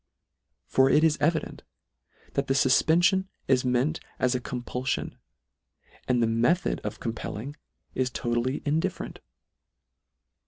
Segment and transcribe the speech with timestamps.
[0.65, 1.61] For it is evi dent,
[2.33, 5.13] that the fufpenfion is meant as a com pullion;
[6.07, 7.55] and the method of compelling
[7.93, 9.19] is to tally indifferent.